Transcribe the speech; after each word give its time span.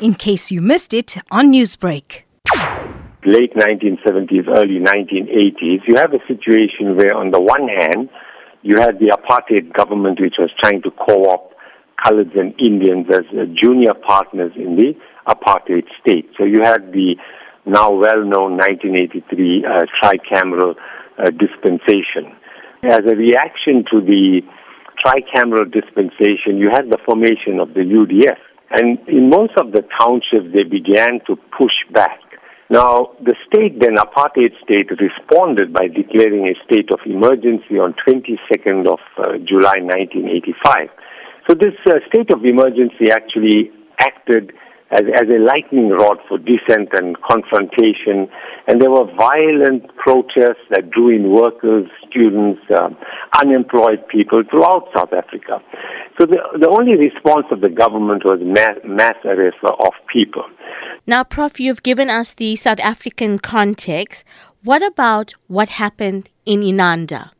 in 0.00 0.14
case 0.14 0.50
you 0.50 0.60
missed 0.60 0.92
it 0.92 1.16
on 1.30 1.52
Newsbreak. 1.52 2.22
Late 3.24 3.54
1970s, 3.54 4.46
early 4.48 4.78
1980s, 4.78 5.80
you 5.88 5.96
have 5.96 6.12
a 6.12 6.20
situation 6.28 6.96
where, 6.96 7.14
on 7.14 7.30
the 7.32 7.40
one 7.40 7.66
hand, 7.66 8.08
you 8.62 8.76
had 8.78 8.98
the 8.98 9.16
apartheid 9.16 9.72
government 9.72 10.20
which 10.20 10.34
was 10.38 10.50
trying 10.60 10.82
to 10.82 10.90
co 10.90 11.30
opt 11.30 11.54
coloreds 12.04 12.38
and 12.38 12.54
Indians 12.60 13.06
as 13.10 13.24
uh, 13.32 13.46
junior 13.54 13.94
partners 13.94 14.52
in 14.54 14.76
the 14.76 14.94
apartheid 15.26 15.84
state. 16.00 16.28
So 16.38 16.44
you 16.44 16.60
had 16.62 16.92
the 16.92 17.16
now 17.64 17.90
well 17.90 18.22
known 18.22 18.58
1983 18.58 19.64
uh, 19.64 19.86
tricameral 20.02 20.74
uh, 21.18 21.30
dispensation. 21.30 22.36
As 22.84 23.00
a 23.10 23.16
reaction 23.16 23.84
to 23.90 24.00
the 24.00 24.42
tricameral 25.04 25.70
dispensation, 25.72 26.58
you 26.58 26.68
had 26.70 26.90
the 26.90 26.98
formation 27.04 27.58
of 27.58 27.74
the 27.74 27.80
UDF. 27.80 28.38
And 28.70 28.98
in 29.08 29.30
most 29.30 29.52
of 29.58 29.72
the 29.72 29.82
townships, 29.98 30.52
they 30.54 30.64
began 30.64 31.20
to 31.26 31.36
push 31.56 31.74
back. 31.92 32.20
Now, 32.68 33.14
the 33.22 33.36
state, 33.46 33.78
then 33.78 33.94
apartheid 33.94 34.50
state, 34.64 34.90
responded 34.98 35.72
by 35.72 35.86
declaring 35.86 36.50
a 36.50 36.54
state 36.66 36.90
of 36.90 36.98
emergency 37.06 37.78
on 37.78 37.94
22nd 38.02 38.90
of 38.90 38.98
uh, 39.18 39.38
July 39.46 39.78
1985. 39.78 40.90
So 41.46 41.54
this 41.54 41.78
uh, 41.86 42.02
state 42.08 42.32
of 42.34 42.44
emergency 42.44 43.06
actually 43.12 43.70
acted 44.00 44.52
as, 44.90 45.02
as 45.14 45.26
a 45.34 45.38
lightning 45.38 45.90
rod 45.90 46.18
for 46.28 46.38
dissent 46.38 46.90
and 46.92 47.16
confrontation. 47.22 48.28
And 48.68 48.80
there 48.80 48.90
were 48.90 49.06
violent 49.16 49.94
protests 49.96 50.62
that 50.70 50.90
drew 50.90 51.14
in 51.14 51.32
workers, 51.32 51.86
students, 52.08 52.60
um, 52.76 52.96
unemployed 53.36 54.06
people 54.08 54.42
throughout 54.48 54.88
South 54.96 55.12
Africa. 55.12 55.60
So 56.18 56.26
the, 56.26 56.38
the 56.60 56.68
only 56.68 56.94
response 56.94 57.46
of 57.50 57.60
the 57.60 57.68
government 57.68 58.24
was 58.24 58.40
mass, 58.42 58.76
mass 58.84 59.16
arrest 59.24 59.56
of 59.62 59.92
people. 60.12 60.44
Now, 61.06 61.24
Prof, 61.24 61.60
you've 61.60 61.82
given 61.82 62.10
us 62.10 62.34
the 62.34 62.56
South 62.56 62.80
African 62.80 63.38
context. 63.38 64.24
What 64.62 64.82
about 64.82 65.34
what 65.48 65.68
happened 65.68 66.30
in 66.44 66.60
Inanda? 66.60 67.30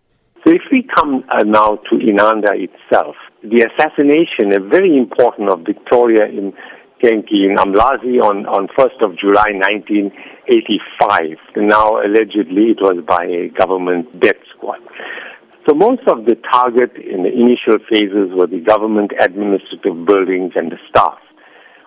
So 0.44 0.52
if 0.52 0.62
we 0.70 0.86
come 0.94 1.24
uh, 1.32 1.42
now 1.42 1.76
to 1.90 1.96
Inanda 1.96 2.52
itself, 2.54 3.16
the 3.42 3.66
assassination, 3.66 4.54
a 4.54 4.60
very 4.60 4.96
important 4.96 5.52
of 5.52 5.60
Victoria 5.66 6.26
in 6.26 6.52
Mxenge 7.02 7.30
in 7.30 7.58
on, 7.58 8.46
on 8.46 8.68
1st 8.68 9.02
of 9.04 9.18
July 9.18 9.52
1985. 9.52 11.38
Now, 11.56 12.00
allegedly, 12.00 12.72
it 12.72 12.80
was 12.80 13.04
by 13.06 13.24
a 13.24 13.48
government 13.48 14.20
death 14.20 14.40
squad. 14.56 14.80
So 15.68 15.74
most 15.74 16.02
of 16.08 16.24
the 16.26 16.36
target 16.50 16.94
in 16.96 17.24
the 17.24 17.32
initial 17.32 17.78
phases 17.90 18.30
were 18.32 18.46
the 18.46 18.60
government 18.60 19.12
administrative 19.20 20.06
buildings 20.06 20.52
and 20.54 20.70
the 20.70 20.78
staff. 20.88 21.18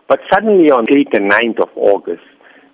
But 0.08 0.20
suddenly 0.34 0.70
on 0.70 0.86
8th 0.86 1.16
and 1.16 1.32
9th 1.32 1.62
of 1.64 1.70
August, 1.76 2.24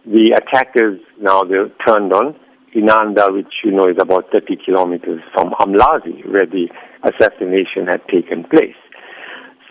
the 0.05 0.33
attackers 0.33 0.99
now 1.21 1.43
they 1.43 1.57
turned 1.85 2.13
on 2.13 2.35
Inanda, 2.75 3.31
which 3.31 3.53
you 3.63 3.71
know 3.71 3.87
is 3.87 3.97
about 3.99 4.25
30 4.33 4.57
kilometers 4.65 5.21
from 5.33 5.51
Umlazi, 5.59 6.25
where 6.27 6.45
the 6.45 6.67
assassination 7.03 7.87
had 7.87 8.01
taken 8.07 8.43
place. 8.43 8.75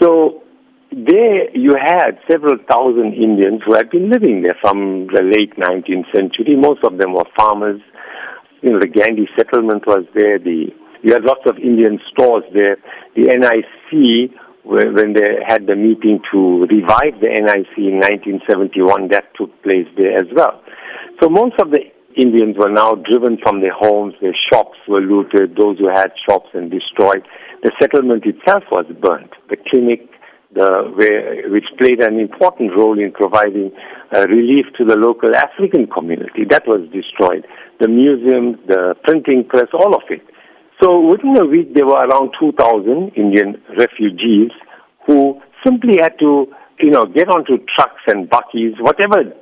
So 0.01 0.44
there 0.95 1.51
you 1.57 1.75
had 1.75 2.19
several 2.31 2.57
thousand 2.71 3.15
Indians 3.15 3.63
who 3.67 3.75
had 3.75 3.91
been 3.91 4.11
living 4.11 4.43
there 4.43 4.55
from 4.61 5.09
the 5.11 5.23
late 5.23 5.57
19th 5.57 6.07
century. 6.15 6.55
Most 6.57 6.85
of 6.85 6.99
them 6.99 7.15
were 7.15 7.27
farmers. 7.37 7.81
You 8.63 8.71
know, 8.71 8.81
the 8.81 8.89
Gandhi 8.89 9.29
settlement 9.37 9.87
was 9.87 10.07
there. 10.15 10.39
The 10.39 10.71
you 11.03 11.13
had 11.13 11.25
lots 11.25 11.45
of 11.45 11.59
Indian 11.59 12.01
stores 12.09 12.45
there. 12.55 12.79
The 13.15 13.29
NIC, 13.29 14.33
when 14.65 15.13
they 15.13 15.45
had 15.47 15.67
the 15.67 15.77
meeting 15.77 16.21
to 16.33 16.65
revive 16.65 17.21
the 17.21 17.29
NIC 17.29 17.77
in 17.77 18.01
1971, 18.01 19.09
that 19.09 19.29
took 19.37 19.53
place 19.63 19.85
there 20.01 20.17
as 20.17 20.31
well. 20.33 20.63
So 21.21 21.29
most 21.29 21.61
of 21.61 21.73
the 21.73 21.93
Indians 22.17 22.57
were 22.57 22.73
now 22.73 22.95
driven 22.95 23.37
from 23.43 23.61
their 23.61 23.75
homes. 23.75 24.15
Their 24.23 24.37
shops 24.51 24.79
were 24.89 25.03
looted. 25.03 25.57
Those 25.61 25.79
who 25.79 25.93
had 25.93 26.17
shops 26.25 26.49
and 26.55 26.71
destroyed. 26.71 27.27
The 27.63 27.73
settlement 27.81 28.25
itself 28.25 28.65
was 28.71 28.87
burnt. 29.03 29.33
The 29.51 29.57
clinic 29.69 30.09
the, 30.55 31.47
which 31.51 31.67
played 31.79 32.01
an 32.03 32.19
important 32.19 32.73
role 32.77 32.99
in 32.99 33.13
providing 33.13 33.73
uh, 34.15 34.27
relief 34.29 34.67
to 34.79 34.85
the 34.85 34.97
local 34.97 35.35
African 35.35 35.87
community. 35.87 36.45
That 36.49 36.67
was 36.67 36.89
destroyed. 36.91 37.47
The 37.81 37.89
museum, 37.89 38.59
the 38.67 38.95
printing 39.03 39.45
press, 39.49 39.69
all 39.73 39.95
of 39.95 40.03
it. 40.11 40.23
So 40.83 41.01
within 41.01 41.37
a 41.41 41.45
week, 41.45 41.75
there 41.75 41.87
were 41.87 41.99
around 41.99 42.33
2,000 42.39 43.13
Indian 43.17 43.63
refugees 43.79 44.51
who 45.07 45.41
simply 45.65 45.99
had 46.01 46.19
to, 46.19 46.47
you 46.81 46.91
know, 46.91 47.07
get 47.07 47.29
onto 47.29 47.59
trucks 47.75 48.03
and 48.07 48.29
bakkies, 48.29 48.81
whatever 48.81 49.33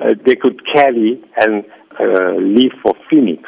uh, 0.00 0.14
they 0.24 0.34
could 0.34 0.60
carry, 0.74 1.22
and 1.36 1.64
uh, 2.00 2.36
leave 2.36 2.72
for 2.82 2.94
Phoenix. 3.10 3.42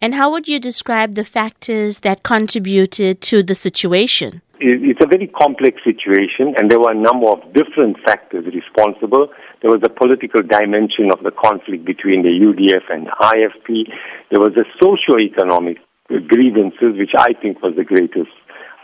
And 0.00 0.14
how 0.14 0.30
would 0.32 0.48
you 0.48 0.58
describe 0.58 1.14
the 1.14 1.24
factors 1.24 2.00
that 2.00 2.22
contributed 2.24 3.20
to 3.22 3.42
the 3.42 3.54
situation? 3.54 4.42
It's 4.62 5.02
a 5.02 5.06
very 5.06 5.26
complex 5.26 5.82
situation, 5.82 6.54
and 6.56 6.70
there 6.70 6.78
were 6.78 6.92
a 6.92 6.98
number 6.98 7.28
of 7.28 7.42
different 7.52 7.98
factors 8.04 8.46
responsible. 8.46 9.28
There 9.60 9.70
was 9.70 9.82
a 9.84 9.90
political 9.90 10.42
dimension 10.42 11.10
of 11.10 11.22
the 11.22 11.32
conflict 11.32 11.84
between 11.84 12.22
the 12.22 12.30
UDF 12.30 12.86
and 12.88 13.08
IFP. 13.08 13.90
There 14.30 14.40
was 14.40 14.54
a 14.54 14.64
socio-economic 14.78 15.78
grievances, 16.28 16.94
which 16.94 17.12
I 17.18 17.34
think 17.34 17.62
was 17.62 17.74
the 17.76 17.84
greatest 17.84 18.30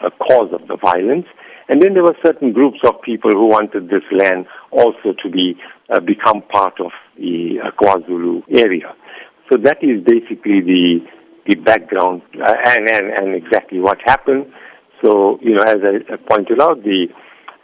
uh, 0.02 0.10
cause 0.10 0.50
of 0.52 0.66
the 0.66 0.76
violence. 0.76 1.26
And 1.68 1.82
then 1.82 1.94
there 1.94 2.02
were 2.02 2.16
certain 2.24 2.52
groups 2.52 2.80
of 2.84 3.00
people 3.02 3.30
who 3.30 3.46
wanted 3.46 3.90
this 3.90 4.04
land 4.10 4.46
also 4.70 5.12
to 5.22 5.30
be 5.30 5.54
uh, 5.90 6.00
become 6.00 6.42
part 6.42 6.80
of 6.80 6.92
the 7.16 7.60
uh, 7.62 7.70
KwaZulu 7.80 8.42
area. 8.50 8.94
So 9.50 9.58
that 9.62 9.78
is 9.82 10.02
basically 10.04 10.60
the 10.60 11.00
the 11.46 11.54
background 11.56 12.20
uh, 12.44 12.54
and, 12.66 12.88
and, 12.88 13.06
and 13.18 13.34
exactly 13.34 13.80
what 13.80 13.98
happened. 14.04 14.52
So, 15.02 15.38
you 15.40 15.54
know, 15.54 15.62
as 15.62 15.76
I 15.84 16.16
pointed 16.28 16.60
out, 16.60 16.82
the 16.82 17.06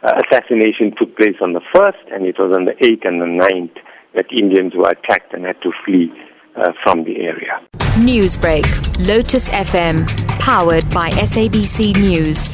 uh, 0.03 0.21
assassination 0.25 0.93
took 0.97 1.15
place 1.17 1.35
on 1.41 1.53
the 1.53 1.61
1st, 1.75 2.13
and 2.13 2.25
it 2.25 2.35
was 2.39 2.55
on 2.55 2.65
the 2.65 2.73
8th 2.73 3.07
and 3.07 3.21
the 3.21 3.25
9th 3.25 3.77
that 4.15 4.25
Indians 4.31 4.73
were 4.75 4.87
attacked 4.87 5.33
and 5.33 5.45
had 5.45 5.61
to 5.61 5.71
flee 5.85 6.11
uh, 6.55 6.71
from 6.83 7.03
the 7.03 7.17
area. 7.17 7.59
Newsbreak, 7.97 8.65
Lotus 9.05 9.49
FM, 9.49 10.07
powered 10.39 10.89
by 10.91 11.09
SABC 11.09 11.95
News. 11.97 12.53